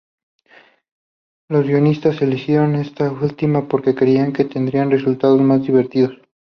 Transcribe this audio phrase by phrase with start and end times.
[1.47, 6.17] Los guionistas eligieron esta última porque creían que tendría resultados más divertidos.